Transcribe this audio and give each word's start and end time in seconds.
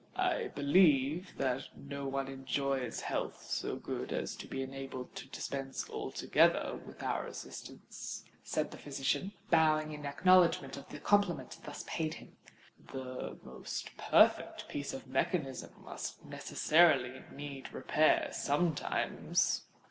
"I 0.15 0.47
believe 0.47 1.37
that 1.37 1.69
no 1.77 2.07
one 2.07 2.27
enjoys 2.27 3.01
health 3.01 3.43
so 3.47 3.75
good 3.75 4.11
as 4.11 4.35
to 4.37 4.47
be 4.47 4.63
enabled 4.63 5.13
to 5.17 5.27
dispense 5.27 5.87
altogether 5.91 6.79
with 6.87 7.03
our 7.03 7.27
assistance," 7.27 8.25
said 8.41 8.71
the 8.71 8.79
physician, 8.79 9.33
bowing 9.51 9.91
in 9.91 10.07
acknowledgment 10.07 10.75
of 10.75 10.89
the 10.89 10.97
compliment 10.97 11.59
thus 11.65 11.83
paid 11.87 12.15
him. 12.15 12.35
"The 12.91 13.37
most 13.43 13.95
perfect 13.95 14.67
piece 14.67 14.91
of 14.95 15.05
mechanism 15.05 15.69
must 15.85 16.25
necessarily 16.25 17.23
need 17.31 17.71
repair 17.71 18.29
sometimes." 18.31 19.67